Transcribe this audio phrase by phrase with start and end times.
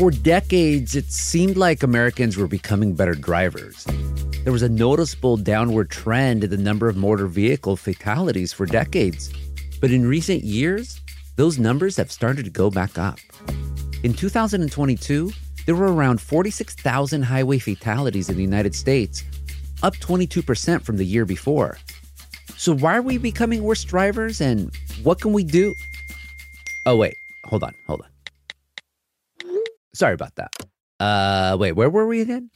[0.00, 3.84] For decades, it seemed like Americans were becoming better drivers.
[4.44, 9.30] There was a noticeable downward trend in the number of motor vehicle fatalities for decades.
[9.78, 11.02] But in recent years,
[11.36, 13.18] those numbers have started to go back up.
[14.02, 15.32] In 2022,
[15.66, 19.22] there were around 46,000 highway fatalities in the United States,
[19.82, 21.76] up 22% from the year before.
[22.56, 25.74] So, why are we becoming worse drivers and what can we do?
[26.86, 28.09] Oh, wait, hold on, hold on.
[29.94, 30.52] Sorry about that.
[31.00, 32.50] Uh, wait, where were we again?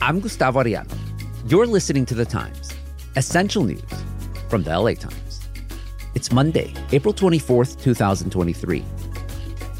[0.00, 0.96] I'm Gustavo Arellano.
[1.46, 2.72] You're listening to The Times,
[3.16, 3.82] essential news
[4.48, 5.40] from the LA Times.
[6.14, 8.84] It's Monday, April 24th, 2023.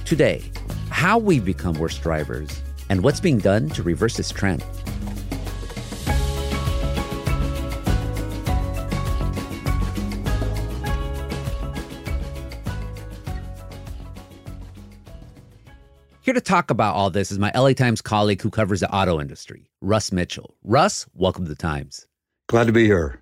[0.05, 0.43] Today,
[0.91, 2.60] how we've become worse drivers
[2.91, 4.62] and what's being done to reverse this trend.
[16.30, 19.21] Here to talk about all this is my LA Times colleague who covers the auto
[19.21, 20.54] industry, Russ Mitchell.
[20.63, 22.07] Russ, welcome to the Times.
[22.49, 23.21] Glad to be here.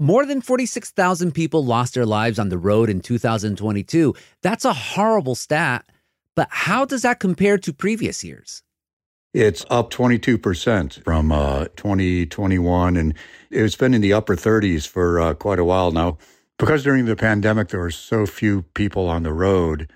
[0.00, 4.12] More than 46,000 people lost their lives on the road in 2022.
[4.42, 5.86] That's a horrible stat,
[6.34, 8.64] but how does that compare to previous years?
[9.32, 13.14] It's up 22% from uh, 2021, and
[13.52, 16.18] it's been in the upper 30s for uh, quite a while now.
[16.58, 19.88] Because during the pandemic, there were so few people on the road,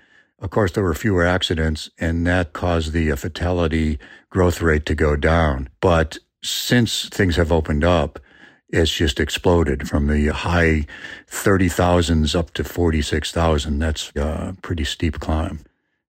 [0.43, 3.97] of course, there were fewer accidents, and that caused the uh, fatality
[4.29, 5.69] growth rate to go down.
[5.79, 8.19] But since things have opened up,
[8.67, 10.85] it's just exploded from the high
[11.29, 13.79] 30,000s up to 46,000.
[13.79, 15.63] That's a pretty steep climb.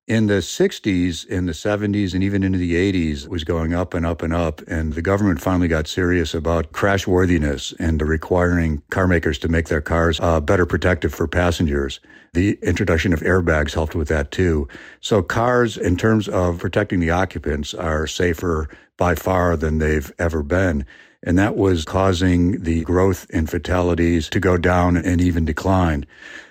[0.06, 3.94] In the 60s, in the 70s, and even into the 80s, it was going up
[3.94, 4.60] and up and up.
[4.68, 9.68] And the government finally got serious about crash worthiness and requiring car makers to make
[9.68, 12.00] their cars uh, better protective for passengers.
[12.34, 14.68] The introduction of airbags helped with that too.
[15.00, 20.42] So cars, in terms of protecting the occupants, are safer by far than they've ever
[20.42, 20.84] been.
[21.22, 26.04] And that was causing the growth in fatalities to go down and even decline.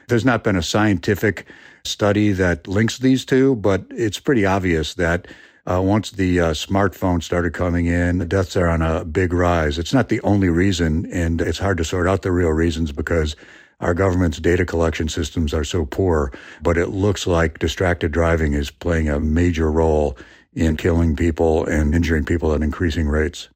[0.08, 1.46] There's not been a scientific
[1.86, 5.28] study that links these two, but it's pretty obvious that
[5.66, 9.80] uh, once the uh, smartphones started coming in, the deaths are on a big rise.
[9.80, 13.36] It's not the only reason, and it's hard to sort out the real reasons because
[13.80, 16.34] our government's data collection systems are so poor.
[16.62, 20.18] But it looks like distracted driving is playing a major role
[20.54, 23.50] in killing people and injuring people at increasing rates.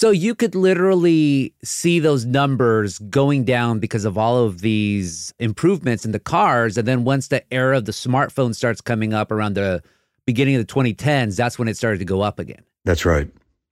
[0.00, 6.06] So you could literally see those numbers going down because of all of these improvements
[6.06, 6.78] in the cars.
[6.78, 9.82] And then once the era of the smartphone starts coming up around the
[10.24, 12.64] beginning of the 2010s, that's when it started to go up again.
[12.86, 13.28] That's right.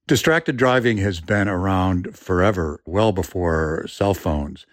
[0.07, 4.67] Distracted driving has been around forever, well before cell phones.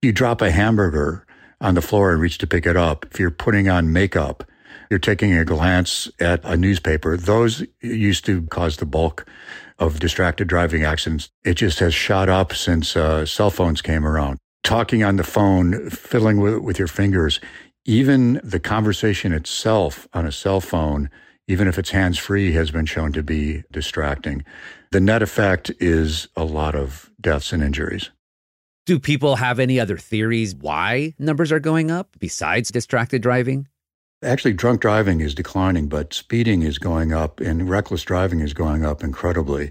[0.00, 1.26] You drop a hamburger
[1.60, 3.04] on the floor and reach to pick it up.
[3.10, 4.44] If you're putting on makeup,
[4.90, 7.16] you're taking a glance at a newspaper.
[7.16, 9.26] Those used to cause the bulk
[9.78, 11.30] of distracted driving accidents.
[11.44, 14.38] It just has shot up since uh, cell phones came around.
[14.62, 17.40] Talking on the phone, fiddling with, with your fingers,
[17.84, 21.10] even the conversation itself on a cell phone,
[21.46, 24.44] even if it's hands free, has been shown to be distracting.
[24.90, 28.10] The net effect is a lot of deaths and injuries.
[28.86, 33.66] Do people have any other theories why numbers are going up besides distracted driving?
[34.24, 38.84] Actually, drunk driving is declining, but speeding is going up and reckless driving is going
[38.84, 39.70] up incredibly.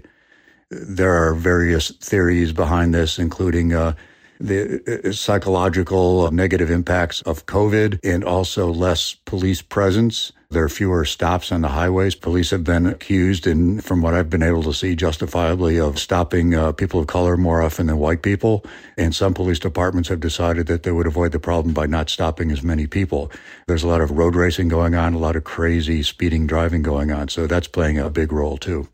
[0.70, 3.94] There are various theories behind this, including uh,
[4.40, 11.04] the uh, psychological negative impacts of COVID and also less police presence there are fewer
[11.04, 12.14] stops on the highways.
[12.14, 16.54] Police have been accused, and from what I've been able to see, justifiably, of stopping
[16.54, 18.64] uh, people of color more often than white people.
[18.96, 22.52] And some police departments have decided that they would avoid the problem by not stopping
[22.52, 23.32] as many people.
[23.66, 27.10] There's a lot of road racing going on, a lot of crazy speeding driving going
[27.10, 27.28] on.
[27.28, 28.86] So that's playing a big role too,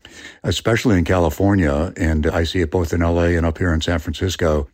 [0.43, 1.93] especially in California.
[1.95, 4.67] And I see it both in LA and up here in San Francisco.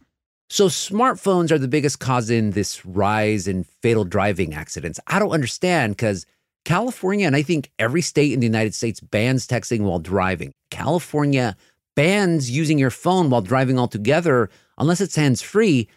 [0.49, 4.97] So, smartphones are the biggest cause in this rise in fatal driving accidents.
[5.05, 6.25] I don't understand because
[6.63, 10.53] California, and I think every state in the United States bans texting while driving.
[10.71, 11.57] California
[11.97, 15.89] bans using your phone while driving altogether unless it's hands free.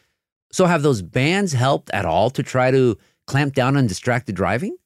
[0.50, 2.98] So, have those bans helped at all to try to
[3.28, 4.76] clamp down on distracted driving?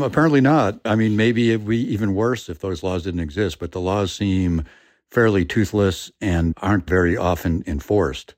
[0.00, 0.80] apparently not.
[0.84, 4.10] I mean, maybe it'd be even worse if those laws didn't exist, but the laws
[4.10, 4.64] seem
[5.10, 8.34] fairly toothless and aren't very often enforced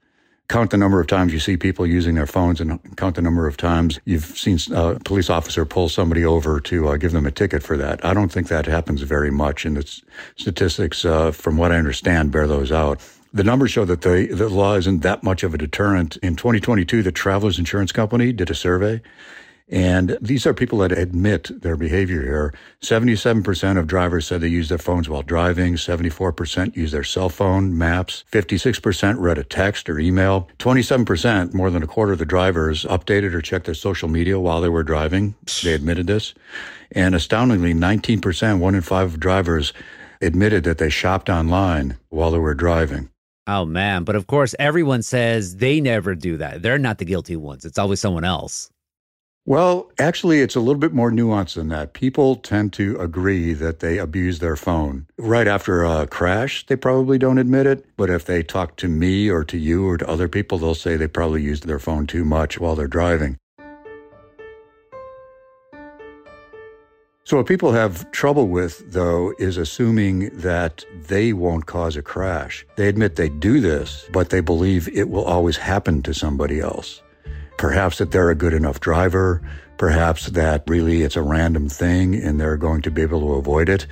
[0.48, 3.46] count the number of times you see people using their phones and count the number
[3.46, 7.30] of times you've seen a police officer pull somebody over to uh, give them a
[7.30, 8.04] ticket for that.
[8.04, 10.00] I don't think that happens very much, and the
[10.36, 13.00] statistics, uh, from what I understand, bear those out.
[13.32, 16.16] The numbers show that the, the law isn't that much of a deterrent.
[16.18, 19.00] In 2022, the Travelers Insurance Company did a survey,
[19.68, 22.54] And these are people that admit their behavior here.
[22.82, 25.74] 77% of drivers said they use their phones while driving.
[25.76, 28.24] 74% use their cell phone, maps.
[28.30, 30.48] 56% read a text or email.
[30.58, 34.60] 27%, more than a quarter of the drivers, updated or checked their social media while
[34.60, 35.34] they were driving.
[35.62, 36.34] They admitted this.
[36.92, 39.72] And astoundingly, 19%, one in five drivers
[40.20, 43.10] admitted that they shopped online while they were driving.
[43.46, 44.04] Oh, man.
[44.04, 46.60] But of course, everyone says they never do that.
[46.60, 47.64] They're not the guilty ones.
[47.64, 48.70] It's always someone else.
[49.46, 51.92] Well, actually, it's a little bit more nuanced than that.
[51.92, 55.06] People tend to agree that they abuse their phone.
[55.18, 57.84] Right after a crash, they probably don't admit it.
[57.98, 60.96] But if they talk to me or to you or to other people, they'll say
[60.96, 63.36] they probably used their phone too much while they're driving.
[67.24, 72.66] So, what people have trouble with, though, is assuming that they won't cause a crash.
[72.76, 77.02] They admit they do this, but they believe it will always happen to somebody else.
[77.56, 79.40] Perhaps that they're a good enough driver.
[79.78, 83.68] Perhaps that really it's a random thing and they're going to be able to avoid
[83.68, 83.86] it.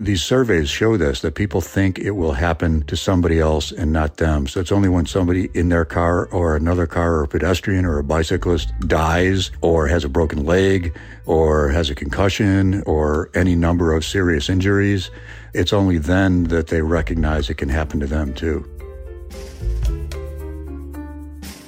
[0.00, 4.18] These surveys show this that people think it will happen to somebody else and not
[4.18, 4.46] them.
[4.46, 7.98] So it's only when somebody in their car or another car or a pedestrian or
[7.98, 10.96] a bicyclist dies or has a broken leg
[11.26, 15.10] or has a concussion or any number of serious injuries,
[15.52, 18.64] it's only then that they recognize it can happen to them too.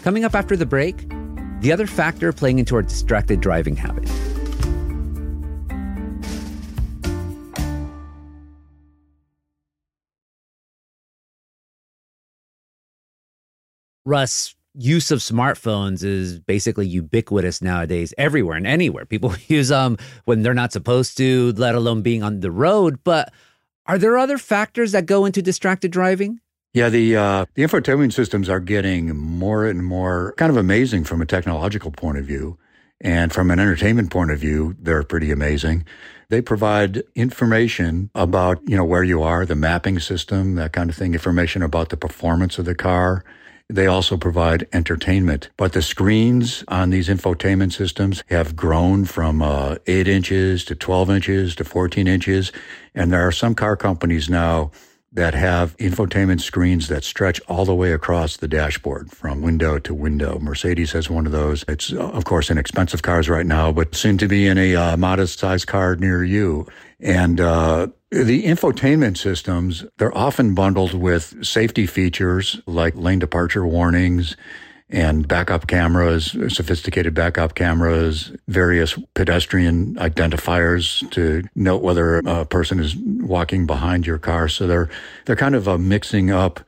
[0.04, 1.04] Coming up after the break,
[1.60, 4.08] the other factor playing into our distracted driving habit.
[14.06, 19.04] Russ, use of smartphones is basically ubiquitous nowadays everywhere and anywhere.
[19.04, 23.00] People use them when they're not supposed to, let alone being on the road.
[23.04, 23.32] But
[23.86, 26.40] are there other factors that go into distracted driving?
[26.72, 31.20] Yeah, the uh, the infotainment systems are getting more and more kind of amazing from
[31.20, 32.58] a technological point of view,
[33.00, 35.84] and from an entertainment point of view, they're pretty amazing.
[36.28, 40.94] They provide information about you know where you are, the mapping system, that kind of
[40.94, 43.24] thing, information about the performance of the car.
[43.68, 49.76] They also provide entertainment, but the screens on these infotainment systems have grown from uh,
[49.86, 52.50] 8 inches to 12 inches to 14 inches.
[52.96, 54.72] And there are some car companies now
[55.12, 59.92] that have infotainment screens that stretch all the way across the dashboard from window to
[59.92, 60.38] window.
[60.38, 61.64] Mercedes has one of those.
[61.66, 64.96] It's, of course, in expensive cars right now, but soon to be in a uh,
[64.96, 66.66] modest sized car near you.
[67.00, 74.36] And, uh, the infotainment systems, they're often bundled with safety features like lane departure warnings
[74.92, 82.96] and backup cameras, sophisticated backup cameras, various pedestrian identifiers to note whether a person is
[82.96, 84.48] walking behind your car.
[84.48, 84.88] So they're,
[85.26, 86.60] they're kind of uh, mixing up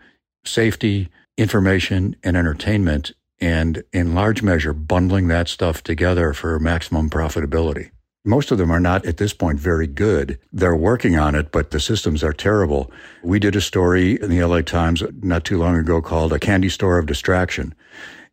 [0.45, 7.92] safety, information, and entertainment, and in large measure, bundling that stuff together for maximum profitability.
[8.25, 10.39] Most of them are not at this point very good.
[10.53, 12.89] They're working on it, but the systems are terrible.
[13.25, 16.69] We did a story in the LA Times not too long ago called A Candy
[16.69, 17.75] Store of Distraction.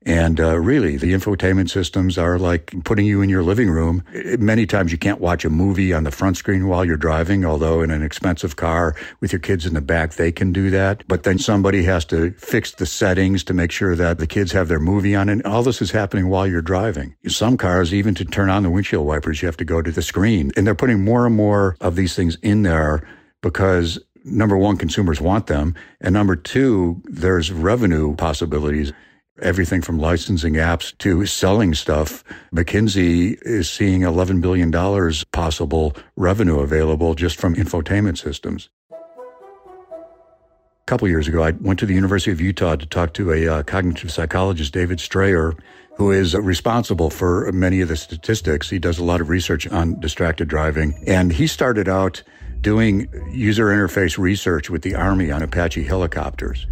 [0.05, 4.03] And uh, really, the infotainment systems are like putting you in your living room.
[4.39, 7.81] Many times you can't watch a movie on the front screen while you're driving, although
[7.81, 11.03] in an expensive car with your kids in the back, they can do that.
[11.09, 14.69] But then somebody has to fix the settings to make sure that the kids have
[14.69, 15.27] their movie on.
[15.27, 17.15] And all this is happening while you're driving.
[17.27, 20.01] Some cars, even to turn on the windshield wipers, you have to go to the
[20.01, 20.53] screen.
[20.55, 23.05] And they're putting more and more of these things in there
[23.41, 25.75] because number one, consumers want them.
[25.99, 28.93] And number two, there's revenue possibilities
[29.41, 32.23] everything from licensing apps to selling stuff.
[32.53, 34.71] McKinsey is seeing $11 billion
[35.31, 38.69] possible revenue available just from infotainment systems.
[38.91, 38.97] A
[40.85, 43.63] couple years ago, I went to the University of Utah to talk to a uh,
[43.63, 45.53] cognitive psychologist, David Strayer,
[45.97, 48.69] who is responsible for many of the statistics.
[48.69, 51.03] He does a lot of research on distracted driving.
[51.05, 52.23] And he started out
[52.61, 56.67] doing user interface research with the Army on Apache helicopters.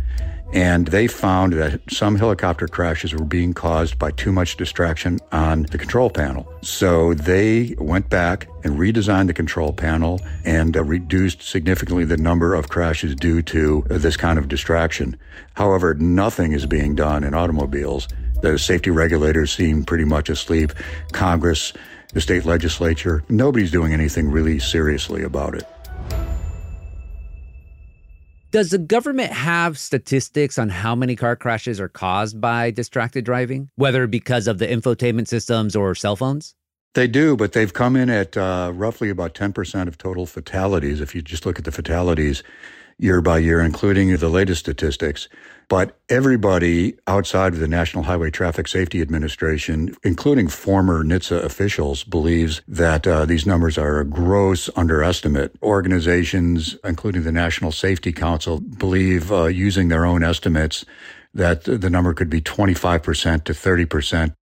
[0.54, 5.64] And they found that some helicopter crashes were being caused by too much distraction on
[5.64, 6.48] the control panel.
[6.62, 12.56] So they went back and redesigned the control panel and uh, reduced significantly the number
[12.56, 15.18] of crashes due to uh, this kind of distraction.
[15.56, 18.08] However, nothing is being done in automobiles.
[18.42, 20.72] The safety regulators seem pretty much asleep.
[21.12, 21.74] Congress,
[22.14, 25.68] the state legislature, nobody's doing anything really seriously about it.
[28.50, 33.70] Does the government have statistics on how many car crashes are caused by distracted driving,
[33.76, 36.56] whether because of the infotainment systems or cell phones?
[36.94, 41.02] They do, but they've come in at uh, roughly about 10% of total fatalities.
[41.02, 42.42] If you just look at the fatalities
[43.00, 45.28] year by year, including the latest statistics,
[45.70, 52.62] But everybody outside of the National Highway Traffic Safety Administration, including former NHTSA officials, believes
[52.70, 55.52] that uh, these numbers are a gross underestimate.
[55.62, 60.86] Organizations, including the National Safety Council, believe, uh, using their own estimates,
[61.34, 64.34] that the number could be 25% to 30%.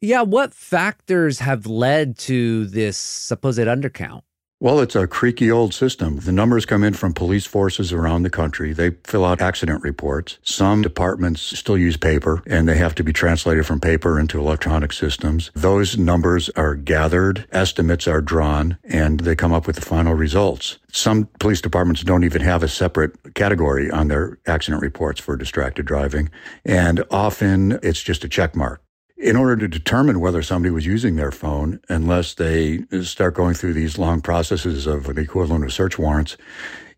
[0.00, 4.22] Yeah, what factors have led to this supposed undercount?
[4.60, 6.16] Well, it's a creaky old system.
[6.16, 8.72] The numbers come in from police forces around the country.
[8.72, 10.38] They fill out accident reports.
[10.42, 14.92] Some departments still use paper and they have to be translated from paper into electronic
[14.92, 15.52] systems.
[15.54, 20.80] Those numbers are gathered, estimates are drawn, and they come up with the final results.
[20.90, 25.86] Some police departments don't even have a separate category on their accident reports for distracted
[25.86, 26.30] driving.
[26.64, 28.82] And often it's just a check mark
[29.18, 33.72] in order to determine whether somebody was using their phone, unless they start going through
[33.72, 36.36] these long processes of the equivalent of search warrants,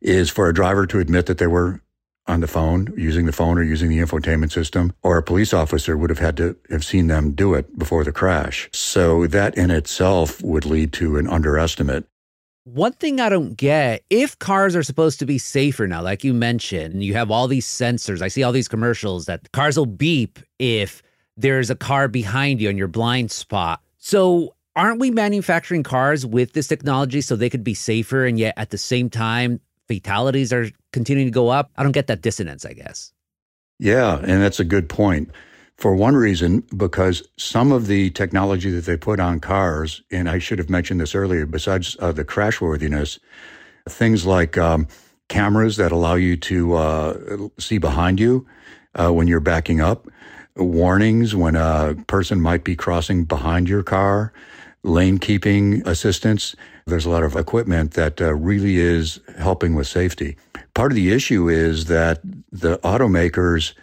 [0.01, 1.81] is for a driver to admit that they were
[2.27, 5.97] on the phone, using the phone or using the infotainment system, or a police officer
[5.97, 8.69] would have had to have seen them do it before the crash.
[8.73, 12.05] So that in itself would lead to an underestimate.
[12.65, 16.35] One thing I don't get if cars are supposed to be safer now, like you
[16.35, 18.21] mentioned, you have all these sensors.
[18.21, 21.03] I see all these commercials that cars will beep if
[21.37, 23.81] there's a car behind you on your blind spot.
[23.99, 28.55] So, aren't we manufacturing cars with this technology so they could be safer and yet
[28.57, 31.71] at the same time fatalities are continuing to go up?
[31.77, 33.13] I don't get that dissonance, I guess.
[33.79, 35.31] Yeah, and that's a good point.
[35.77, 40.39] For one reason, because some of the technology that they put on cars, and I
[40.39, 43.19] should have mentioned this earlier, besides uh, the crashworthiness,
[43.89, 44.87] things like um,
[45.29, 48.47] cameras that allow you to uh, see behind you
[48.95, 50.07] uh, when you're backing up,
[50.65, 54.33] warnings when a person might be crossing behind your car,
[54.83, 56.55] lane keeping assistance.
[56.87, 60.37] There's a lot of equipment that uh, really is helping with safety.
[60.75, 63.75] Part of the issue is that the automakers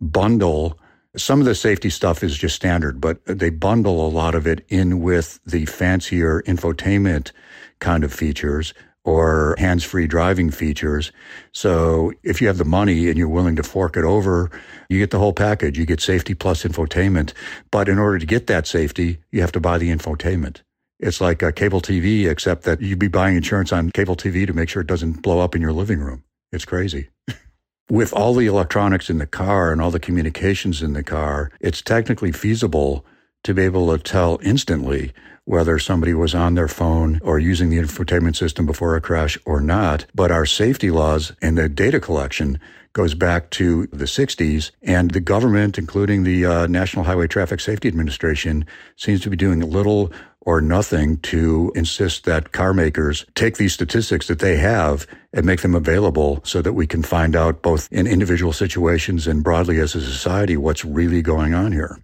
[0.00, 0.78] bundle
[1.16, 4.64] some of the safety stuff is just standard, but they bundle a lot of it
[4.68, 7.32] in with the fancier infotainment
[7.80, 11.10] kind of features or hands-free driving features.
[11.52, 14.50] So if you have the money and you're willing to fork it over,
[14.88, 15.78] you get the whole package.
[15.78, 17.32] You get safety plus infotainment.
[17.70, 20.60] But in order to get that safety, you have to buy the infotainment.
[20.98, 24.52] It's like a cable TV, except that you'd be buying insurance on cable TV to
[24.52, 26.24] make sure it doesn't blow up in your living room.
[26.52, 27.08] It's crazy.
[27.90, 31.80] With all the electronics in the car and all the communications in the car, it's
[31.80, 33.04] technically feasible
[33.44, 35.12] to be able to tell instantly
[35.44, 39.60] whether somebody was on their phone or using the infotainment system before a crash or
[39.60, 40.06] not.
[40.14, 42.60] But our safety laws and the data collection
[42.92, 47.88] goes back to the 60s, and the government, including the uh, National Highway Traffic Safety
[47.88, 48.66] Administration,
[48.96, 54.26] seems to be doing little or nothing to insist that car makers take these statistics
[54.26, 58.06] that they have and make them available so that we can find out both in
[58.06, 61.98] individual situations and broadly as a society what's really going on here.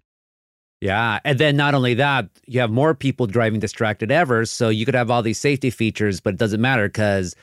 [0.81, 1.21] Yeah.
[1.25, 4.45] And then not only that, you have more people driving distracted ever.
[4.45, 7.35] So you could have all these safety features, but it doesn't matter because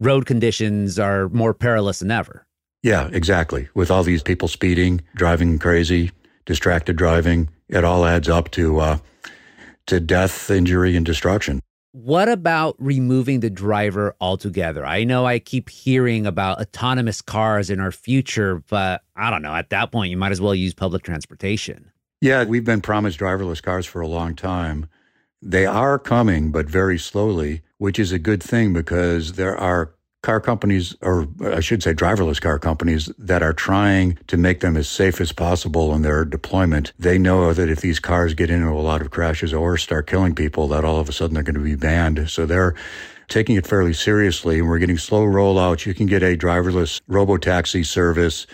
[0.00, 2.46] road conditions are more perilous than ever.
[2.82, 3.68] Yeah, exactly.
[3.74, 6.12] With all these people speeding, driving crazy,
[6.44, 8.98] distracted driving, it all adds up to uh,
[9.86, 11.60] to death, injury, and destruction.
[11.92, 14.84] What about removing the driver altogether?
[14.84, 19.54] I know I keep hearing about autonomous cars in our future, but I don't know.
[19.54, 21.90] At that point, you might as well use public transportation.
[22.20, 24.88] Yeah, we've been promised driverless cars for a long time.
[25.42, 29.92] They are coming, but very slowly, which is a good thing because there are
[30.22, 34.78] car companies, or I should say driverless car companies, that are trying to make them
[34.78, 36.94] as safe as possible in their deployment.
[36.98, 40.34] They know that if these cars get into a lot of crashes or start killing
[40.34, 42.30] people, that all of a sudden they're going to be banned.
[42.30, 42.74] So they're
[43.28, 45.84] taking it fairly seriously, and we're getting slow rollouts.
[45.84, 48.46] You can get a driverless robo taxi service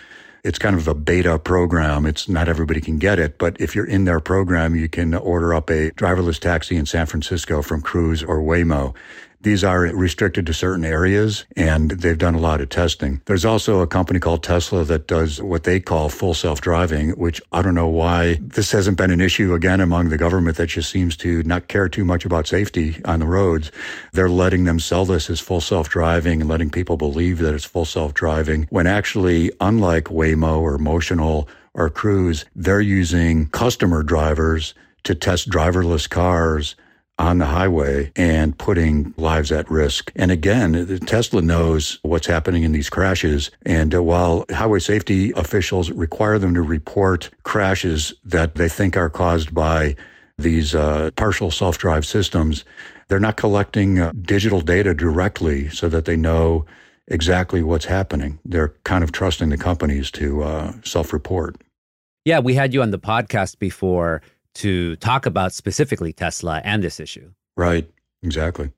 [0.43, 2.05] it's kind of a beta program.
[2.05, 5.53] It's not everybody can get it, but if you're in their program, you can order
[5.53, 8.93] up a driverless taxi in San Francisco from Cruise or Waymo.
[9.43, 13.21] These are restricted to certain areas and they've done a lot of testing.
[13.25, 17.61] There's also a company called Tesla that does what they call full self-driving, which I
[17.61, 21.17] don't know why this hasn't been an issue again among the government that just seems
[21.17, 23.69] to not care too much about safety on the roads.
[24.13, 27.85] They're letting them sell this as full self-driving and letting people believe that it's full
[27.85, 34.73] self-driving when actually, unlike Waymo or Motional or Cruise, they're using customer drivers
[35.03, 36.75] to test driverless cars
[37.19, 40.11] on the highway and putting lives at risk.
[40.15, 43.51] And again, Tesla knows what's happening in these crashes.
[43.65, 49.09] And uh, while highway safety officials require them to report crashes that they think are
[49.09, 49.95] caused by
[50.37, 52.65] these uh, partial self-drive systems,
[53.07, 56.65] they're not collecting uh, digital data directly so that they know
[57.07, 58.39] exactly what's happening.
[58.43, 61.57] They're kind of trusting the companies to uh, self report.
[62.25, 64.21] Yeah, we had you on the podcast before
[64.55, 67.31] to talk about specifically Tesla and this issue.
[67.55, 67.89] Right,
[68.21, 68.71] exactly.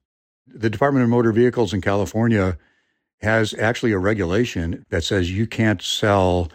[0.47, 2.57] The Department of Motor Vehicles in California
[3.21, 6.49] has actually a regulation that says you can't sell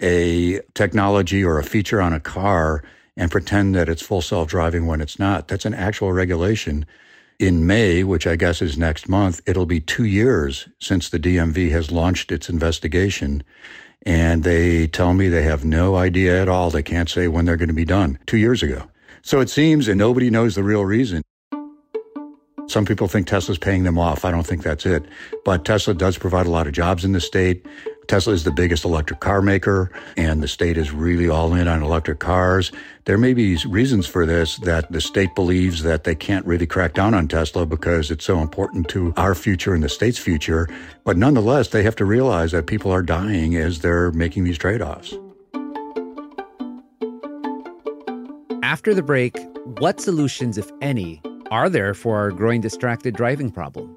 [0.00, 2.82] a technology or a feature on a car
[3.16, 5.48] and pretend that it's full self driving when it's not.
[5.48, 6.86] That's an actual regulation.
[7.38, 11.70] In May, which I guess is next month, it'll be two years since the DMV
[11.70, 13.42] has launched its investigation.
[14.04, 16.70] And they tell me they have no idea at all.
[16.70, 18.18] They can't say when they're going to be done.
[18.26, 18.88] Two years ago.
[19.22, 21.22] So it seems, and nobody knows the real reason.
[22.72, 24.24] Some people think Tesla's paying them off.
[24.24, 25.04] I don't think that's it.
[25.44, 27.66] But Tesla does provide a lot of jobs in the state.
[28.08, 31.82] Tesla is the biggest electric car maker, and the state is really all in on
[31.82, 32.72] electric cars.
[33.04, 36.94] There may be reasons for this that the state believes that they can't really crack
[36.94, 40.66] down on Tesla because it's so important to our future and the state's future.
[41.04, 44.80] But nonetheless, they have to realize that people are dying as they're making these trade
[44.80, 45.14] offs.
[48.62, 49.36] After the break,
[49.78, 51.20] what solutions, if any,
[51.52, 53.94] are there for our growing distracted driving problem?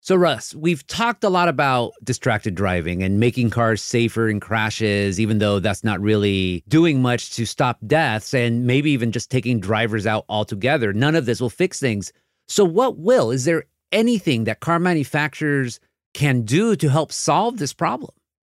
[0.00, 5.20] So, Russ, we've talked a lot about distracted driving and making cars safer in crashes,
[5.20, 9.60] even though that's not really doing much to stop deaths and maybe even just taking
[9.60, 10.94] drivers out altogether.
[10.94, 12.10] None of this will fix things.
[12.48, 13.30] So, what will?
[13.30, 15.78] Is there anything that car manufacturers
[16.14, 18.10] can do to help solve this problem?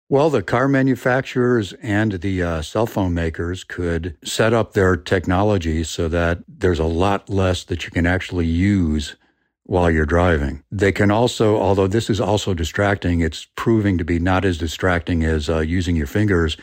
[0.07, 5.83] Well, the car manufacturers and the uh, cell phone makers could set up their technology
[5.83, 9.15] so that there's a lot less that you can actually use
[9.63, 10.63] while you're driving.
[10.71, 15.23] They can also, although this is also distracting, it's proving to be not as distracting
[15.23, 16.55] as uh, using your fingers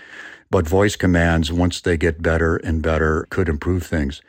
[0.52, 4.20] but voice commands, once they get better and better, could improve things.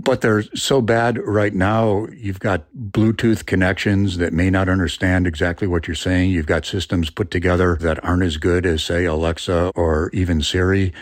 [0.00, 2.08] But they're so bad right now.
[2.12, 6.32] You've got Bluetooth connections that may not understand exactly what you're saying.
[6.32, 10.92] You've got systems put together that aren't as good as, say, Alexa or even Siri.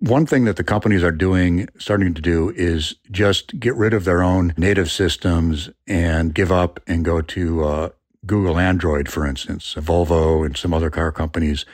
[0.00, 4.04] One thing that the companies are doing, starting to do, is just get rid of
[4.04, 7.88] their own native systems and give up and go to uh,
[8.26, 9.74] Google Android, for instance.
[9.78, 11.64] Volvo and some other car companies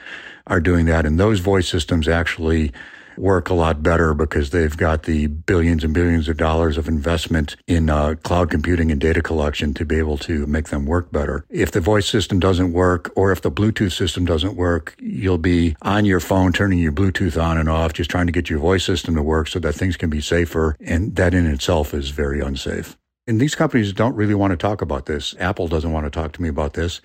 [0.47, 1.07] are doing that.
[1.07, 2.73] And those voice systems actually
[3.17, 7.57] work a lot better because they've got the billions and billions of dollars of investment
[7.67, 11.45] in uh, cloud computing and data collection to be able to make them work better.
[11.51, 15.77] If the voice system doesn't work or if the Bluetooth system doesn't work, you'll be
[15.83, 18.85] on your phone turning your Bluetooth on and off, just trying to get your voice
[18.85, 20.77] system to work so that things can be safer.
[20.81, 22.97] And that in itself is very unsafe.
[23.27, 25.37] And these companies don't really want to talk about this.
[25.39, 27.01] Apple doesn't want to talk to me about this.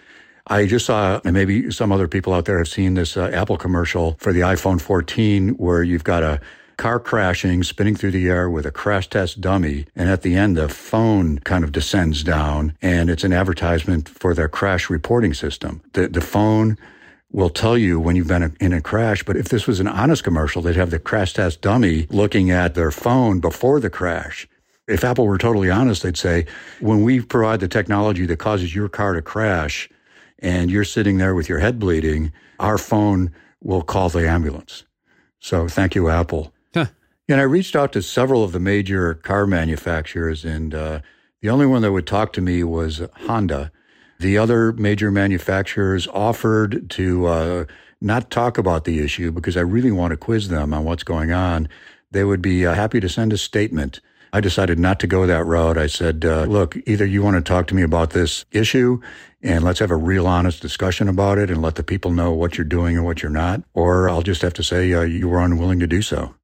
[0.48, 3.58] I just saw, and maybe some other people out there have seen this uh, Apple
[3.58, 6.42] commercial for the iPhone 14 where you've got a
[6.78, 9.86] car crashing, spinning through the air with a crash test dummy.
[9.96, 14.34] And at the end, the phone kind of descends down and it's an advertisement for
[14.34, 15.82] their crash reporting system.
[15.94, 16.78] The, the phone
[17.32, 19.22] will tell you when you've been in a crash.
[19.24, 22.74] But if this was an honest commercial, they'd have the crash test dummy looking at
[22.74, 24.48] their phone before the crash.
[24.88, 26.46] If Apple were totally honest, they'd say,
[26.80, 29.90] when we provide the technology that causes your car to crash,
[30.40, 34.84] and you're sitting there with your head bleeding, our phone will call the ambulance.
[35.40, 36.54] So thank you, Apple.
[36.74, 36.86] Huh.
[37.28, 41.02] And I reached out to several of the major car manufacturers, and uh,
[41.42, 43.72] the only one that would talk to me was Honda.
[44.20, 47.66] The other major manufacturers offered to uh,
[48.00, 51.32] not talk about the issue because I really want to quiz them on what's going
[51.32, 51.68] on.
[52.12, 54.00] They would be uh, happy to send a statement.
[54.34, 55.78] I decided not to go that route.
[55.78, 59.02] I said, uh, look, either you want to talk to me about this issue
[59.42, 62.58] and let's have a real honest discussion about it and let the people know what
[62.58, 63.64] you're doing and what you're not.
[63.74, 66.36] Or I'll just have to say uh, you were unwilling to do so.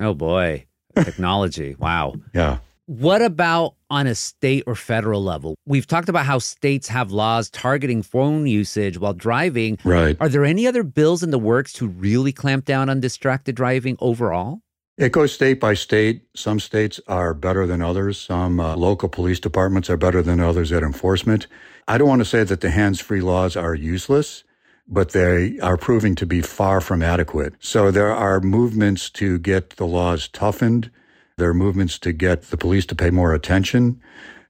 [0.00, 0.66] Oh, boy.
[0.96, 1.76] Technology.
[1.78, 2.14] wow.
[2.34, 2.58] Yeah.
[2.86, 5.56] What about on a state or federal level?
[5.66, 9.78] We've talked about how states have laws targeting phone usage while driving.
[9.84, 10.16] Right.
[10.20, 13.98] Are there any other bills in the works to really clamp down on distracted driving
[14.00, 14.62] overall?
[14.98, 16.22] It goes state by state.
[16.34, 18.20] Some states are better than others.
[18.20, 21.46] Some uh, local police departments are better than others at enforcement.
[21.86, 24.42] I don't want to say that the hands free laws are useless,
[24.88, 27.54] but they are proving to be far from adequate.
[27.60, 30.90] So there are movements to get the laws toughened.
[31.36, 34.00] There are movements to get the police to pay more attention.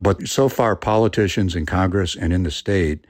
[0.01, 3.07] But so far, politicians in Congress and in the state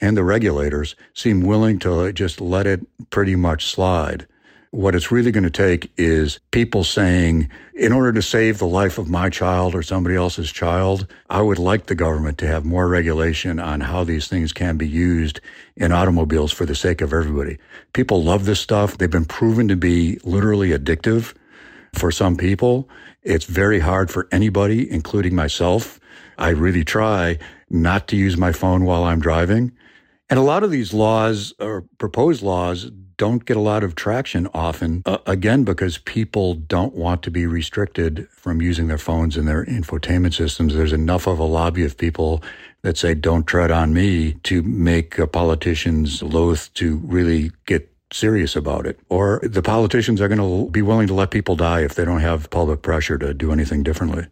[0.00, 4.26] and the regulators seem willing to just let it pretty much slide.
[4.72, 8.98] What it's really going to take is people saying, in order to save the life
[8.98, 12.86] of my child or somebody else's child, I would like the government to have more
[12.88, 15.40] regulation on how these things can be used
[15.76, 17.58] in automobiles for the sake of everybody.
[17.94, 18.96] People love this stuff.
[18.98, 21.34] They've been proven to be literally addictive.
[21.94, 22.88] for some people.
[23.22, 26.00] It's very hard for anybody, including myself.
[26.38, 29.72] I really try not to use my phone while I'm driving.
[30.28, 34.48] And a lot of these laws or proposed laws don't get a lot of traction
[34.54, 39.46] often, uh, again, because people don't want to be restricted from using their phones and
[39.46, 40.74] their infotainment systems.
[40.74, 42.42] There's enough of a lobby of people
[42.80, 48.56] that say, don't tread on me to make uh, politicians loath to really get serious
[48.56, 48.98] about it.
[49.10, 52.20] Or the politicians are going to be willing to let people die if they don't
[52.20, 54.28] have public pressure to do anything differently.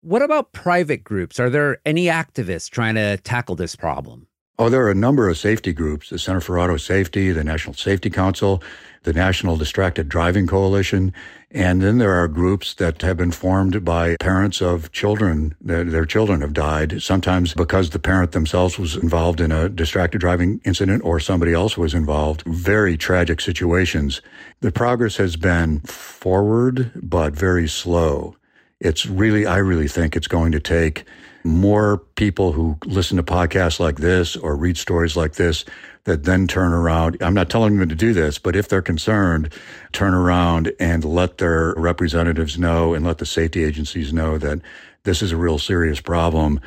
[0.00, 1.38] What about private groups?
[1.38, 4.28] Are there any activists trying to tackle this problem?
[4.56, 7.74] Oh, there are a number of safety groups the Center for Auto Safety, the National
[7.74, 8.62] Safety Council,
[9.02, 11.12] the National Distracted Driving Coalition.
[11.50, 15.56] And then there are groups that have been formed by parents of children.
[15.60, 20.20] Their, their, children have died, sometimes because the parent themselves was involved in a distracted
[20.20, 22.42] driving incident or somebody else was involved.
[22.46, 24.22] Very tragic situations.
[24.60, 28.36] The progress has been forward, but very slow.
[28.78, 31.06] It's really, I really think it's going to take
[31.44, 35.64] more people who listen to podcasts like this or read stories like this
[36.04, 37.18] that then turn around.
[37.20, 39.52] I'm not telling them to do this, but if they're concerned,
[39.92, 44.60] turn around and let their representatives know and let the safety agencies know that
[45.04, 46.60] this is a real serious problem.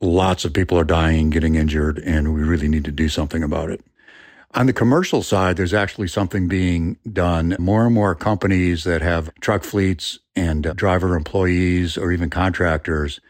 [0.00, 3.70] Lots of people are dying, getting injured, and we really need to do something about
[3.70, 3.84] it.
[4.54, 7.56] On the commercial side, there's actually something being done.
[7.58, 13.20] More and more companies that have truck fleets and driver employees or even contractors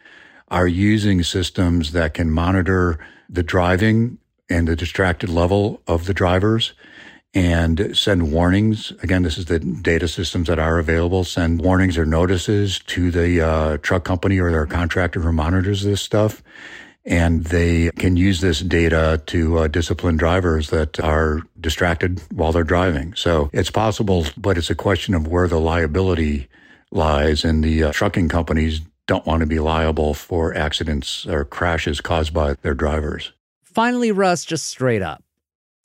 [0.48, 6.74] are using systems that can monitor the driving and the distracted level of the drivers
[7.35, 8.92] and send warnings.
[9.02, 11.22] Again, this is the data systems that are available.
[11.22, 16.00] Send warnings or notices to the uh, truck company or their contractor who monitors this
[16.00, 16.42] stuff.
[17.04, 22.64] And they can use this data to uh, discipline drivers that are distracted while they're
[22.64, 23.14] driving.
[23.14, 26.48] So it's possible, but it's a question of where the liability
[26.90, 27.44] lies.
[27.44, 32.34] And the uh, trucking companies don't want to be liable for accidents or crashes caused
[32.34, 33.32] by their drivers.
[33.62, 35.22] Finally, Russ, just straight up.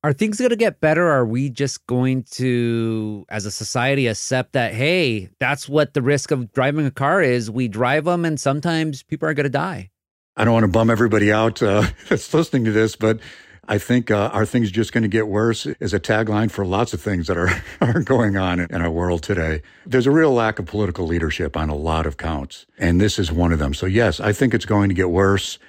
[0.04, 1.08] Are things going to get better?
[1.08, 6.32] Are we just going to, as a society, accept that, hey, that's what the risk
[6.32, 7.52] of driving a car is?
[7.52, 9.92] We drive them and sometimes people are going to die.
[10.36, 13.20] I don't want to bum everybody out uh, that's listening to this, but
[13.68, 16.94] I think uh, are things just going to get worse is a tagline for lots
[16.94, 19.62] of things that are, are going on in our world today.
[19.86, 23.32] There's a real lack of political leadership on a lot of counts, and this is
[23.32, 23.74] one of them.
[23.74, 25.60] So yes, I think it's going to get worse.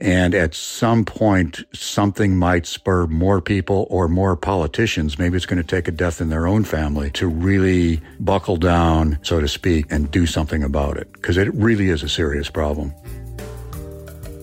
[0.00, 5.16] And at some point, something might spur more people or more politicians.
[5.16, 9.20] Maybe it's going to take a death in their own family to really buckle down,
[9.22, 11.12] so to speak, and do something about it.
[11.12, 12.92] Because it really is a serious problem.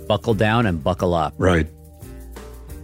[0.08, 1.34] Buckle down and buckle up.
[1.38, 1.68] Right.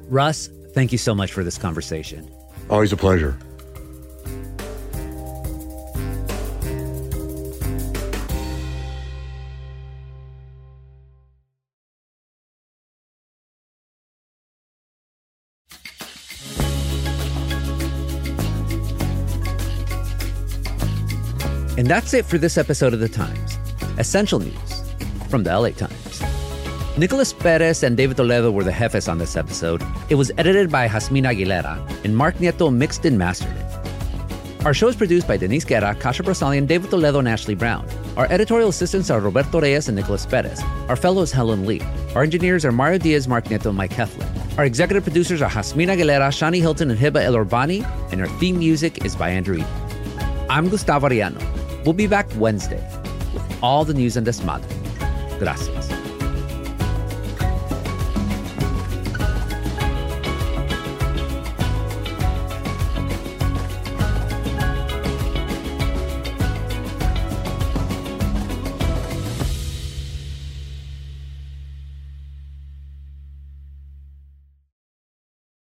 [0.09, 2.29] Russ, thank you so much for this conversation.
[2.69, 3.37] Always a pleasure.
[21.77, 23.57] And that's it for this episode of The Times.
[23.97, 24.83] Essential news
[25.29, 26.34] from the LA Times.
[26.97, 29.83] Nicholas Perez and David Toledo were the jefes on this episode.
[30.09, 34.65] It was edited by Jazmín Aguilera, and Mark Nieto mixed and mastered it.
[34.65, 37.85] Our show is produced by Denise Guerra, Kasia Broussalian, David Toledo, and Ashley Brown.
[38.15, 40.61] Our editorial assistants are Roberto Reyes and Nicholas Perez.
[40.87, 41.81] Our fellow is Helen Lee.
[42.15, 44.25] Our engineers are Mario Diaz, Mark Nieto, and Mike Heffler.
[44.57, 48.57] Our executive producers are Jazmín Aguilera, Shani Hilton, and Hiba El Orbani, and our theme
[48.57, 49.61] music is by Andrew.
[50.49, 51.43] I'm Gustavo Arellano.
[51.83, 52.81] We'll be back Wednesday
[53.33, 54.63] with all the news and desmadre.
[55.39, 56.04] Gracias.